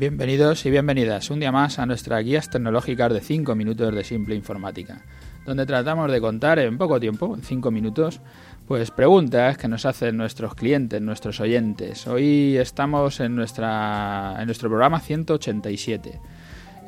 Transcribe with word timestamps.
Bienvenidos 0.00 0.64
y 0.64 0.70
bienvenidas 0.70 1.28
un 1.28 1.40
día 1.40 1.52
más 1.52 1.78
a 1.78 1.84
nuestras 1.84 2.24
guías 2.24 2.48
tecnológicas 2.48 3.12
de 3.12 3.20
5 3.20 3.54
minutos 3.54 3.94
de 3.94 4.02
simple 4.02 4.34
informática, 4.34 5.02
donde 5.44 5.66
tratamos 5.66 6.10
de 6.10 6.22
contar 6.22 6.58
en 6.58 6.78
poco 6.78 6.98
tiempo, 6.98 7.34
en 7.34 7.42
5 7.42 7.70
minutos, 7.70 8.22
pues 8.66 8.90
preguntas 8.90 9.58
que 9.58 9.68
nos 9.68 9.84
hacen 9.84 10.16
nuestros 10.16 10.54
clientes, 10.54 11.02
nuestros 11.02 11.38
oyentes. 11.40 12.06
Hoy 12.06 12.56
estamos 12.56 13.20
en, 13.20 13.36
nuestra, 13.36 14.36
en 14.38 14.46
nuestro 14.46 14.70
programa 14.70 15.00
187 15.00 16.18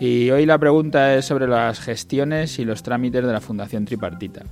y 0.00 0.30
hoy 0.30 0.46
la 0.46 0.56
pregunta 0.56 1.14
es 1.14 1.26
sobre 1.26 1.46
las 1.46 1.80
gestiones 1.80 2.58
y 2.58 2.64
los 2.64 2.82
trámites 2.82 3.26
de 3.26 3.30
la 3.30 3.42
Fundación 3.42 3.84
Tripartita 3.84 4.44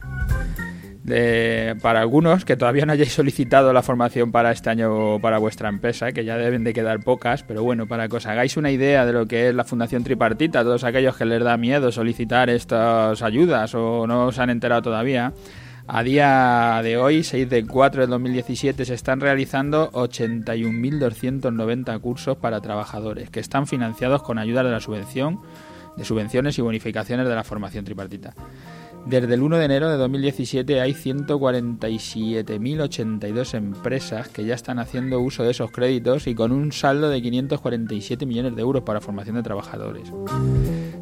para 1.80 2.00
algunos 2.00 2.44
que 2.44 2.56
todavía 2.56 2.86
no 2.86 2.92
hayáis 2.92 3.12
solicitado 3.12 3.72
la 3.72 3.82
formación 3.82 4.32
para 4.32 4.52
este 4.52 4.70
año 4.70 5.18
para 5.20 5.38
vuestra 5.38 5.68
empresa, 5.68 6.12
que 6.12 6.24
ya 6.24 6.36
deben 6.36 6.64
de 6.64 6.72
quedar 6.72 7.00
pocas, 7.00 7.42
pero 7.42 7.62
bueno, 7.62 7.86
para 7.86 8.08
que 8.08 8.16
os 8.16 8.26
hagáis 8.26 8.56
una 8.56 8.70
idea 8.70 9.06
de 9.06 9.12
lo 9.12 9.26
que 9.26 9.48
es 9.48 9.54
la 9.54 9.64
Fundación 9.64 10.04
Tripartita, 10.04 10.62
todos 10.62 10.84
aquellos 10.84 11.16
que 11.16 11.24
les 11.24 11.42
da 11.42 11.56
miedo 11.56 11.92
solicitar 11.92 12.50
estas 12.50 13.22
ayudas 13.22 13.74
o 13.74 14.06
no 14.06 14.26
os 14.26 14.38
han 14.38 14.50
enterado 14.50 14.82
todavía, 14.82 15.32
a 15.92 16.04
día 16.04 16.80
de 16.84 16.96
hoy, 16.96 17.24
6 17.24 17.50
de 17.50 17.66
4 17.66 18.02
de 18.02 18.06
2017, 18.06 18.84
se 18.84 18.94
están 18.94 19.20
realizando 19.20 19.90
81.290 19.90 22.00
cursos 22.00 22.36
para 22.36 22.60
trabajadores 22.60 23.28
que 23.28 23.40
están 23.40 23.66
financiados 23.66 24.22
con 24.22 24.38
ayuda 24.38 24.62
de 24.62 24.70
la 24.70 24.78
subvención, 24.78 25.40
de 25.96 26.04
subvenciones 26.04 26.56
y 26.58 26.62
bonificaciones 26.62 27.26
de 27.26 27.34
la 27.34 27.42
formación 27.42 27.84
tripartita. 27.84 28.34
Desde 29.06 29.34
el 29.34 29.42
1 29.42 29.56
de 29.56 29.64
enero 29.64 29.88
de 29.88 29.96
2017 29.96 30.80
hay 30.80 30.92
147.082 30.92 33.54
empresas 33.54 34.28
que 34.28 34.44
ya 34.44 34.54
están 34.54 34.78
haciendo 34.78 35.18
uso 35.20 35.42
de 35.42 35.50
esos 35.50 35.72
créditos 35.72 36.26
y 36.26 36.34
con 36.34 36.52
un 36.52 36.72
saldo 36.72 37.08
de 37.08 37.22
547 37.22 38.26
millones 38.26 38.54
de 38.54 38.62
euros 38.62 38.82
para 38.82 39.00
formación 39.00 39.36
de 39.36 39.42
trabajadores. 39.42 40.12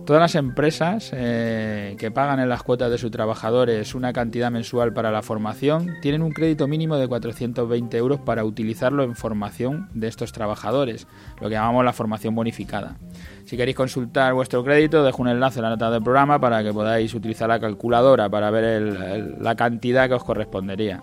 Todas 0.08 0.22
las 0.22 0.36
empresas 0.36 1.10
eh, 1.14 1.94
que 1.98 2.10
pagan 2.10 2.40
en 2.40 2.48
las 2.48 2.62
cuotas 2.62 2.90
de 2.90 2.96
sus 2.96 3.10
trabajadores 3.10 3.94
una 3.94 4.14
cantidad 4.14 4.50
mensual 4.50 4.94
para 4.94 5.10
la 5.10 5.20
formación 5.20 5.96
tienen 6.00 6.22
un 6.22 6.32
crédito 6.32 6.66
mínimo 6.66 6.96
de 6.96 7.06
420 7.06 7.94
euros 7.98 8.18
para 8.18 8.42
utilizarlo 8.42 9.02
en 9.02 9.14
formación 9.14 9.90
de 9.92 10.08
estos 10.08 10.32
trabajadores, 10.32 11.06
lo 11.42 11.50
que 11.50 11.56
llamamos 11.56 11.84
la 11.84 11.92
formación 11.92 12.34
bonificada. 12.34 12.96
Si 13.44 13.58
queréis 13.58 13.76
consultar 13.76 14.32
vuestro 14.32 14.64
crédito, 14.64 15.04
dejo 15.04 15.20
un 15.20 15.28
enlace 15.28 15.58
en 15.58 15.64
la 15.64 15.70
nota 15.72 15.90
del 15.90 16.02
programa 16.02 16.40
para 16.40 16.62
que 16.62 16.72
podáis 16.72 17.12
utilizar 17.12 17.50
la 17.50 17.60
calculadora 17.60 18.30
para 18.30 18.50
ver 18.50 19.36
la 19.38 19.56
cantidad 19.56 20.08
que 20.08 20.14
os 20.14 20.24
correspondería. 20.24 21.02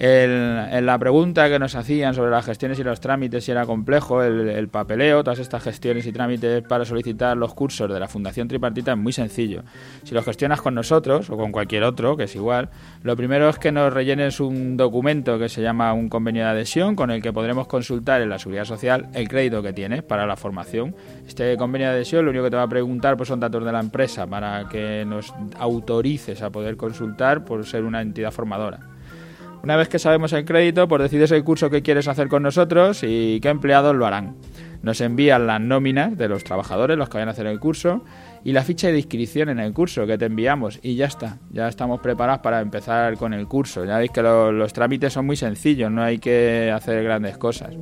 En 0.00 0.86
la 0.86 0.96
pregunta 0.96 1.48
que 1.48 1.58
nos 1.58 1.74
hacían 1.74 2.14
sobre 2.14 2.30
las 2.30 2.46
gestiones 2.46 2.78
y 2.78 2.84
los 2.84 3.00
trámites, 3.00 3.44
si 3.44 3.50
era 3.50 3.66
complejo, 3.66 4.22
el, 4.22 4.68
papeleo, 4.68 5.24
todas 5.24 5.40
estas 5.40 5.64
gestiones 5.64 6.06
y 6.06 6.12
trámites 6.12 6.62
para 6.62 6.84
solicitar 6.84 7.36
los 7.36 7.52
cursos 7.52 7.92
de 7.92 7.98
la 7.98 8.06
Fundación 8.06 8.46
Tripartita 8.46 8.92
es 8.92 8.98
muy 8.98 9.12
sencillo. 9.12 9.62
Si 10.04 10.14
lo 10.14 10.22
gestionas 10.22 10.62
con 10.62 10.74
nosotros 10.74 11.30
o 11.30 11.36
con 11.36 11.50
cualquier 11.50 11.82
otro, 11.82 12.16
que 12.16 12.24
es 12.24 12.36
igual, 12.36 12.68
lo 13.02 13.16
primero 13.16 13.48
es 13.48 13.58
que 13.58 13.72
nos 13.72 13.92
rellenes 13.92 14.38
un 14.38 14.76
documento 14.76 15.36
que 15.36 15.48
se 15.48 15.62
llama 15.62 15.92
un 15.92 16.08
convenio 16.08 16.44
de 16.44 16.50
adhesión 16.50 16.94
con 16.94 17.10
el 17.10 17.20
que 17.20 17.32
podremos 17.32 17.66
consultar 17.66 18.22
en 18.22 18.28
la 18.28 18.38
Seguridad 18.38 18.66
Social 18.66 19.08
el 19.14 19.28
crédito 19.28 19.62
que 19.62 19.72
tienes 19.72 20.04
para 20.04 20.26
la 20.26 20.36
formación. 20.36 20.94
Este 21.26 21.56
convenio 21.56 21.88
de 21.88 21.94
adhesión 21.94 22.24
lo 22.24 22.30
único 22.30 22.44
que 22.44 22.50
te 22.50 22.56
va 22.56 22.62
a 22.62 22.68
preguntar 22.68 23.16
pues, 23.16 23.28
son 23.28 23.40
datos 23.40 23.64
de 23.64 23.72
la 23.72 23.80
empresa 23.80 24.28
para 24.28 24.68
que 24.68 25.04
nos 25.04 25.34
autorices 25.58 26.40
a 26.42 26.50
poder 26.50 26.76
consultar 26.76 27.44
por 27.44 27.66
ser 27.66 27.82
una 27.82 28.00
entidad 28.00 28.30
formadora. 28.30 28.97
Una 29.68 29.76
vez 29.76 29.90
que 29.90 29.98
sabemos 29.98 30.32
el 30.32 30.46
crédito, 30.46 30.88
pues 30.88 31.02
decides 31.02 31.30
el 31.30 31.44
curso 31.44 31.68
que 31.68 31.82
quieres 31.82 32.08
hacer 32.08 32.28
con 32.28 32.42
nosotros 32.42 33.02
y 33.02 33.38
qué 33.42 33.50
empleados 33.50 33.94
lo 33.94 34.06
harán. 34.06 34.36
Nos 34.80 35.02
envían 35.02 35.46
las 35.46 35.60
nóminas 35.60 36.16
de 36.16 36.26
los 36.26 36.42
trabajadores, 36.42 36.96
los 36.96 37.10
que 37.10 37.18
vayan 37.18 37.28
a 37.28 37.32
hacer 37.32 37.46
el 37.46 37.60
curso, 37.60 38.02
y 38.44 38.52
la 38.52 38.62
ficha 38.62 38.88
de 38.88 38.96
inscripción 38.96 39.50
en 39.50 39.58
el 39.58 39.74
curso 39.74 40.06
que 40.06 40.16
te 40.16 40.24
enviamos 40.24 40.80
y 40.82 40.94
ya 40.94 41.04
está, 41.04 41.36
ya 41.50 41.68
estamos 41.68 42.00
preparados 42.00 42.40
para 42.40 42.62
empezar 42.62 43.18
con 43.18 43.34
el 43.34 43.46
curso. 43.46 43.84
Ya 43.84 43.98
veis 43.98 44.10
que 44.10 44.22
los 44.22 44.72
trámites 44.72 45.12
son 45.12 45.26
muy 45.26 45.36
sencillos, 45.36 45.90
no 45.90 46.02
hay 46.02 46.16
que 46.18 46.72
hacer 46.74 47.04
grandes 47.04 47.36
cosas. 47.36 47.76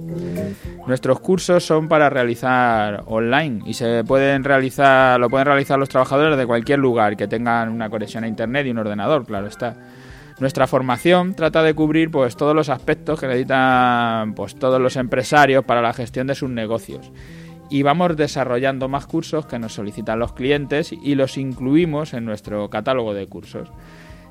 Nuestros 0.89 1.21
cursos 1.21 1.65
son 1.65 1.87
para 1.87 2.11
realizar 2.11 3.05
online 3.07 3.63
y 3.65 3.75
se 3.75 4.03
pueden 4.03 4.43
realizar, 4.43 5.21
lo 5.21 5.31
pueden 5.31 5.47
realizar 5.47 5.79
los 5.79 5.89
trabajadores 5.89 6.37
de 6.37 6.47
cualquier 6.47 6.81
lugar 6.81 7.17
que 7.17 7.29
tengan 7.29 7.69
una 7.69 7.89
conexión 7.89 8.25
a 8.25 8.27
internet 8.27 8.67
y 8.67 8.71
un 8.71 8.79
ordenador, 8.79 9.25
claro 9.25 9.47
está. 9.47 9.77
Nuestra 10.39 10.67
formación 10.67 11.35
trata 11.35 11.63
de 11.63 11.73
cubrir 11.73 12.11
pues 12.11 12.37
todos 12.37 12.55
los 12.55 12.69
aspectos 12.69 13.19
que 13.19 13.27
necesitan 13.27 14.35
pues 14.35 14.55
todos 14.55 14.81
los 14.81 14.97
empresarios 14.97 15.65
para 15.65 15.81
la 15.81 15.95
gestión 15.95 16.27
de 16.27 16.35
sus 16.35 16.51
negocios. 16.51 17.11
Y 17.71 17.83
vamos 17.83 18.17
desarrollando 18.17 18.89
más 18.89 19.07
cursos 19.07 19.47
que 19.47 19.59
nos 19.59 19.73
solicitan 19.73 20.19
los 20.19 20.35
clientes 20.35 20.93
y 20.93 21.15
los 21.15 21.39
incluimos 21.39 22.13
en 22.13 22.27
nuestro 22.27 22.69
catálogo 22.69 23.15
de 23.15 23.27
cursos. 23.27 23.71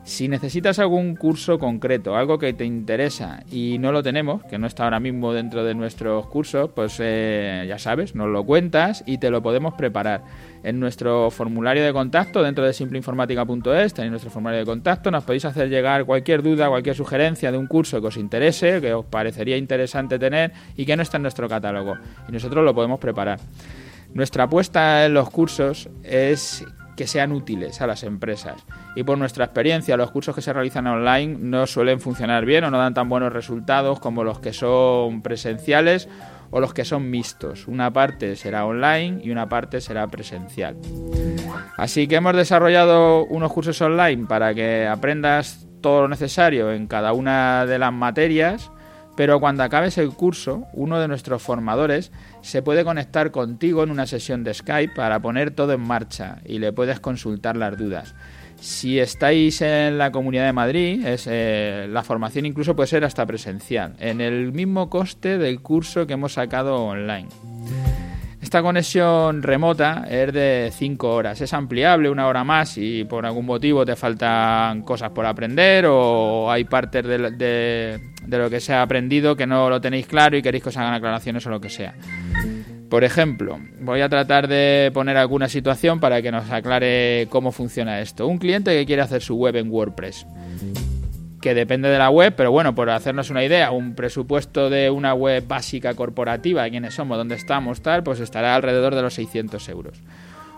Si 0.06 0.28
necesitas 0.28 0.78
algún 0.78 1.16
curso 1.16 1.58
concreto, 1.58 2.16
algo 2.16 2.38
que 2.38 2.54
te 2.54 2.64
interesa 2.64 3.44
y 3.50 3.78
no 3.80 3.92
lo 3.92 4.04
tenemos, 4.04 4.44
que 4.44 4.60
no 4.60 4.68
está 4.68 4.84
ahora 4.84 5.00
mismo 5.00 5.34
dentro 5.34 5.64
de 5.64 5.74
nuestros 5.74 6.28
cursos, 6.28 6.70
pues 6.76 6.98
eh, 7.00 7.66
ya 7.68 7.80
sabes, 7.80 8.14
nos 8.14 8.28
lo 8.28 8.44
cuentas 8.46 9.04
y 9.08 9.18
te 9.18 9.32
lo 9.32 9.42
podemos 9.42 9.74
preparar. 9.74 10.22
En 10.64 10.80
nuestro 10.80 11.32
formulario 11.32 11.84
de 11.84 11.92
contacto 11.92 12.44
dentro 12.44 12.64
de 12.64 12.74
simpleinformática.es 12.74 13.96
tenéis 13.96 14.12
nuestro 14.12 14.30
formulario 14.30 14.60
de 14.60 14.68
contacto, 14.68 15.10
nos 15.10 15.24
podéis 15.24 15.46
hacer 15.46 15.70
llegar 15.70 16.06
cualquier 16.06 16.44
duda, 16.44 16.70
cualquier 16.70 16.96
sugerencia 16.96 17.52
de 17.52 17.58
un 17.58 17.66
curso 17.66 18.00
que 18.00 18.08
os 18.08 18.18
interese, 18.18 18.80
que 18.82 18.94
os 18.94 19.06
parecería 19.06 19.58
interesante 19.58 20.20
tener 20.20 20.52
y 20.78 20.86
que 20.86 20.96
no 20.96 21.02
está 21.02 21.18
en 21.18 21.24
nuestro 21.24 21.50
catálogo. 21.50 21.96
Y 22.30 22.32
nosotros 22.32 22.64
lo 22.64 22.76
podemos 22.76 23.00
preparar. 23.00 23.40
Nuestra 24.14 24.44
apuesta 24.44 25.04
en 25.08 25.16
los 25.16 25.32
cursos 25.32 25.90
es 26.04 26.64
que 26.96 27.08
sean 27.08 27.32
útiles 27.32 27.82
a 27.82 27.88
las 27.88 28.04
empresas. 28.04 28.66
Y 28.96 29.04
por 29.04 29.18
nuestra 29.18 29.46
experiencia, 29.46 29.98
los 29.98 30.12
cursos 30.12 30.36
que 30.36 30.42
se 30.42 30.54
realizan 30.54 30.88
online 30.88 31.38
no 31.40 31.68
suelen 31.68 32.00
funcionar 32.00 32.46
bien 32.46 32.64
o 32.64 32.72
no 32.72 32.78
dan 32.78 32.94
tan 32.94 33.10
buenos 33.10 33.34
resultados 33.34 34.00
como 34.00 34.24
los 34.24 34.40
que 34.40 34.54
son 34.54 35.22
presenciales 35.22 36.08
o 36.52 36.60
los 36.60 36.74
que 36.74 36.86
son 36.86 37.10
mixtos. 37.10 37.68
Una 37.68 37.92
parte 37.92 38.36
será 38.36 38.66
online 38.66 39.22
y 39.24 39.32
una 39.32 39.50
parte 39.50 39.82
será 39.82 40.08
presencial. 40.08 40.78
Así 41.78 42.08
que 42.08 42.16
hemos 42.16 42.36
desarrollado 42.36 43.26
unos 43.26 43.52
cursos 43.52 43.82
online 43.82 44.26
para 44.26 44.54
que 44.54 44.88
aprendas 44.88 45.68
todo 45.82 46.04
lo 46.04 46.08
necesario 46.08 46.72
en 46.72 46.88
cada 46.88 47.14
una 47.14 47.66
de 47.66 47.78
las 47.78 47.94
materias 47.94 48.72
pero 49.16 49.40
cuando 49.40 49.64
acabes 49.64 49.98
el 49.98 50.10
curso, 50.10 50.66
uno 50.74 51.00
de 51.00 51.08
nuestros 51.08 51.42
formadores 51.42 52.12
se 52.42 52.62
puede 52.62 52.84
conectar 52.84 53.32
contigo 53.32 53.84
en 53.84 53.92
una 53.92 54.08
sesión 54.08 54.44
de 54.44 54.54
Skype 54.54 54.94
para 54.94 55.20
poner 55.22 55.52
todo 55.52 55.74
en 55.74 55.82
marcha 55.82 56.40
y 56.46 56.60
le 56.60 56.74
puedes 56.74 57.00
consultar 57.00 57.56
las 57.56 57.78
dudas. 57.78 58.16
Si 58.60 59.00
estáis 59.00 59.62
en 59.62 59.98
la 59.98 60.12
Comunidad 60.12 60.46
de 60.46 60.54
Madrid, 60.54 61.04
eh, 61.06 61.88
la 61.90 62.04
formación 62.04 62.46
incluso 62.46 62.76
puede 62.76 62.88
ser 62.88 63.04
hasta 63.04 63.26
presencial, 63.26 63.96
en 64.00 64.22
el 64.22 64.52
mismo 64.54 64.90
coste 64.90 65.38
del 65.38 65.62
curso 65.62 66.08
que 66.08 66.14
hemos 66.14 66.34
sacado 66.34 66.84
online. 66.84 67.28
Esta 68.46 68.62
conexión 68.62 69.42
remota 69.42 70.06
es 70.08 70.32
de 70.32 70.70
5 70.72 71.10
horas, 71.10 71.42
es 71.42 71.52
ampliable 71.52 72.12
una 72.12 72.28
hora 72.28 72.44
más 72.44 72.70
si 72.70 73.04
por 73.04 73.26
algún 73.26 73.48
motivo 73.48 73.84
te 73.84 73.96
faltan 73.96 74.84
cosas 74.84 75.10
por 75.10 75.26
aprender 75.26 75.88
o 75.88 76.52
hay 76.52 76.64
partes 76.66 77.04
de, 77.04 78.00
lo 78.28 78.50
que 78.52 78.60
se 78.60 78.72
ha 78.72 78.84
aprendido 78.84 79.36
que 79.36 79.48
no 79.48 79.68
lo 79.68 79.82
tenéis 79.82 80.06
claro 80.06 80.38
y 80.38 80.44
queréis 80.44 80.62
que 80.62 80.70
os 80.70 80.78
hagan 80.78 80.94
aclaraciones 80.94 81.44
o 81.48 81.50
lo 81.50 81.60
que 81.60 81.72
sea. 81.72 81.96
Por 82.88 83.04
ejemplo, 83.04 83.60
voy 83.82 84.02
a 84.02 84.10
tratar 84.10 84.48
de 84.48 84.92
poner 84.94 85.18
alguna 85.18 85.50
situación 85.50 86.00
para 86.00 86.22
que 86.22 86.32
nos 86.32 86.52
aclare 86.52 87.26
cómo 87.32 87.52
funciona 87.52 88.00
esto. 88.00 88.28
Un 88.28 88.38
cliente 88.38 88.78
que 88.78 88.86
quiere 88.86 89.02
hacer 89.02 89.24
su 89.24 89.38
web 89.38 89.56
en 89.56 89.72
WordPress 89.72 90.28
que 91.46 91.54
depende 91.54 91.90
de 91.90 92.00
la 92.00 92.10
web, 92.10 92.34
pero 92.36 92.50
bueno, 92.52 92.74
por 92.74 92.90
hacernos 92.90 93.30
una 93.30 93.44
idea, 93.44 93.70
un 93.70 93.94
presupuesto 93.94 94.72
de 94.72 94.90
una 94.90 95.14
web 95.14 95.48
básica 95.48 95.94
corporativa, 95.94 96.68
quiénes 96.72 96.96
somos, 96.96 97.20
dónde 97.20 97.36
estamos, 97.36 97.82
tal, 97.82 98.02
pues 98.02 98.20
estará 98.20 98.56
alrededor 98.56 98.96
de 98.96 99.04
los 99.04 99.14
600 99.14 99.70
euros. 99.70 100.02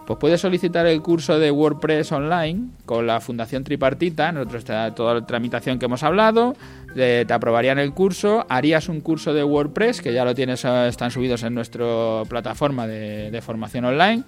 Pues 0.06 0.18
puedes 0.18 0.40
solicitar 0.40 0.88
el 0.88 1.02
curso 1.02 1.40
de 1.40 1.52
WordPress 1.52 2.14
online 2.14 2.70
con 2.86 3.06
la 3.06 3.20
Fundación 3.20 3.66
Tripartita, 3.66 4.32
nosotros 4.32 4.60
está 4.60 4.96
toda 4.96 5.16
la 5.16 5.26
tramitación 5.26 5.78
que 5.78 5.88
hemos 5.88 6.04
hablado, 6.04 6.56
te 6.96 7.34
aprobarían 7.34 7.80
el 7.80 7.92
curso, 7.92 8.46
harías 8.48 8.88
un 8.88 9.02
curso 9.02 9.34
de 9.34 9.44
WordPress, 9.44 10.02
que 10.02 10.14
ya 10.14 10.24
lo 10.24 10.34
tienes, 10.36 10.64
eh, 10.64 10.88
están 10.88 11.12
subidos 11.12 11.44
en 11.44 11.54
nuestra 11.54 12.24
plataforma 12.30 12.88
de 12.88 13.42
formación 13.42 13.84
online, 13.84 14.24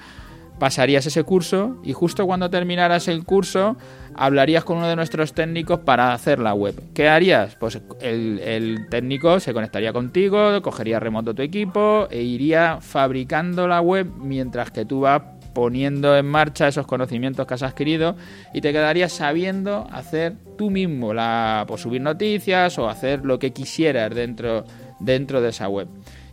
pasarías 0.59 1.05
ese 1.05 1.23
curso 1.23 1.77
y 1.83 1.93
justo 1.93 2.25
cuando 2.25 2.49
terminaras 2.49 3.07
el 3.07 3.23
curso 3.23 3.77
hablarías 4.15 4.63
con 4.63 4.77
uno 4.77 4.87
de 4.87 4.95
nuestros 4.95 5.33
técnicos 5.33 5.79
para 5.79 6.13
hacer 6.13 6.39
la 6.39 6.53
web. 6.53 6.75
¿Qué 6.93 7.07
harías? 7.07 7.55
Pues 7.55 7.81
el, 8.01 8.87
técnico 8.89 9.39
se 9.39 9.53
conectaría 9.53 9.93
contigo, 9.93 10.61
cogería 10.61 10.99
remoto 10.99 11.33
tu 11.33 11.41
equipo 11.41 12.07
e 12.11 12.21
iría 12.21 12.79
fabricando 12.81 13.67
la 13.67 13.81
web 13.81 14.07
mientras 14.17 14.71
que 14.71 14.85
tú 14.85 15.01
vas 15.01 15.21
poniendo 15.53 16.15
en 16.15 16.25
marcha 16.25 16.67
esos 16.67 16.85
conocimientos 16.85 17.47
que 17.47 17.53
has 17.53 17.63
adquirido 17.63 18.15
y 18.53 18.61
te 18.61 18.71
quedarías 18.71 19.11
sabiendo 19.11 19.87
hacer 19.91 20.35
tú 20.57 20.69
mismo 20.69 21.13
la 21.13 21.65
pues 21.67 21.81
subir 21.81 22.01
noticias 22.01 22.77
o 22.77 22.87
hacer 22.87 23.25
lo 23.25 23.39
que 23.39 23.51
quisieras 23.51 24.13
dentro 24.13 24.63
dentro 24.99 25.41
de 25.41 25.49
esa 25.49 25.67
web 25.67 25.87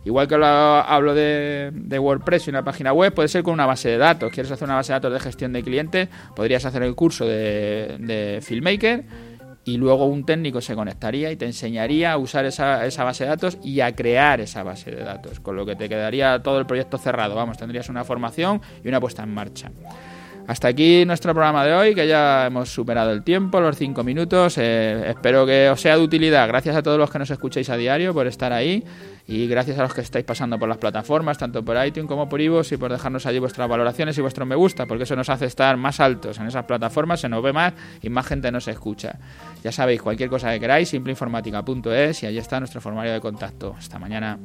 Igual 0.07 0.25
que 0.25 0.37
lo 0.37 0.45
hablo 0.45 1.13
de, 1.13 1.99
WordPress 1.99 2.47
y 2.47 2.49
una 2.49 2.63
página 2.63 2.93
web, 2.93 3.13
puede 3.13 3.27
ser 3.27 3.43
con 3.43 3.53
una 3.53 3.65
base 3.65 3.89
de 3.89 3.97
datos. 3.97 4.31
¿Quieres 4.31 4.49
hacer 4.49 4.63
una 4.65 4.75
base 4.75 4.93
de 4.93 4.99
datos 4.99 5.11
de 5.11 5.19
gestión 5.19 5.51
de 5.51 5.61
clientes? 5.61 6.07
Podrías 6.33 6.63
hacer 6.63 6.81
el 6.83 6.95
curso 6.95 7.25
de, 7.25 7.97
de 7.99 8.39
Filmmaker 8.41 9.03
y 9.65 9.75
luego 9.75 10.05
un 10.05 10.25
técnico 10.25 10.61
se 10.61 10.75
conectaría 10.75 11.29
y 11.29 11.35
te 11.35 11.45
enseñaría 11.45 12.13
a 12.13 12.17
usar 12.17 12.45
esa, 12.45 13.03
base 13.03 13.25
de 13.25 13.29
datos 13.31 13.57
y 13.61 13.81
a 13.81 13.93
crear 13.93 14.39
esa 14.39 14.63
base 14.63 14.91
de 14.91 15.03
datos, 15.03 15.41
con 15.41 15.57
lo 15.57 15.65
que 15.65 15.75
te 15.75 15.89
quedaría 15.89 16.41
todo 16.41 16.57
el 16.57 16.65
proyecto 16.65 16.97
cerrado. 16.97 17.35
Vamos, 17.35 17.57
tendrías 17.57 17.89
una 17.89 18.05
formación 18.05 18.61
y 18.81 18.87
una 18.87 19.01
puesta 19.01 19.23
en 19.23 19.33
marcha. 19.33 19.69
Hasta 20.47 20.69
aquí 20.69 21.03
nuestro 21.05 21.33
programa 21.33 21.65
de 21.65 21.73
hoy, 21.73 21.93
que 21.93 22.07
ya 22.07 22.45
hemos 22.45 22.69
superado 22.69 23.11
el 23.11 23.23
tiempo, 23.23 23.59
los 23.59 23.75
cinco 23.75 24.05
minutos. 24.05 24.57
Eh, 24.57 25.09
espero 25.09 25.45
que 25.45 25.69
os 25.69 25.81
sea 25.81 25.97
de 25.97 26.03
utilidad. 26.03 26.47
Gracias 26.47 26.73
a 26.77 26.81
todos 26.81 26.97
los 26.97 27.11
que 27.11 27.19
nos 27.19 27.29
escucháis 27.29 27.69
a 27.69 27.75
diario 27.75 28.13
por 28.13 28.25
estar 28.25 28.53
ahí. 28.53 28.85
Y 29.27 29.47
gracias 29.47 29.77
a 29.77 29.81
los 29.81 29.93
que 29.93 30.01
estáis 30.01 30.23
pasando 30.23 30.57
por 30.57 30.69
las 30.69 30.77
plataformas, 30.77 31.37
tanto 31.37 31.63
por 31.63 31.75
iTunes 31.85 32.07
como 32.07 32.29
por 32.29 32.39
iVoox, 32.39 32.71
y 32.71 32.77
por 32.77 32.91
dejarnos 32.91 33.25
allí 33.25 33.39
vuestras 33.39 33.67
valoraciones 33.67 34.17
y 34.17 34.21
vuestro 34.21 34.45
me 34.45 34.55
gusta, 34.55 34.85
porque 34.85 35.03
eso 35.03 35.17
nos 35.17 35.29
hace 35.29 35.45
estar 35.45 35.75
más 35.75 35.99
altos 35.99 36.39
en 36.39 36.47
esas 36.47 36.63
plataformas, 36.63 37.19
se 37.19 37.27
nos 37.27 37.43
ve 37.43 37.51
más 37.51 37.73
y 38.01 38.09
más 38.09 38.25
gente 38.25 38.49
nos 38.51 38.67
escucha. 38.69 39.19
Ya 39.63 39.73
sabéis, 39.73 40.01
cualquier 40.01 40.29
cosa 40.29 40.51
que 40.53 40.61
queráis, 40.61 40.89
simpleinformática.es 40.89 42.23
y 42.23 42.25
allí 42.25 42.37
está 42.37 42.59
nuestro 42.59 42.79
formulario 42.79 43.13
de 43.13 43.19
contacto. 43.19 43.75
Hasta 43.77 43.99
mañana. 43.99 44.37